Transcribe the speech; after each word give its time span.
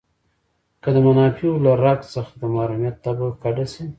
که 0.81 0.89
د 0.95 0.97
منافعو 1.07 1.63
له 1.65 1.71
رګ 1.83 1.99
څخه 2.13 2.31
د 2.41 2.43
محرومیت 2.55 2.95
تبه 3.03 3.27
کډه 3.41 3.65
شي. 3.73 3.85